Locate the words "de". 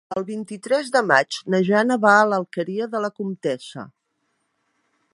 0.95-1.01, 2.95-3.05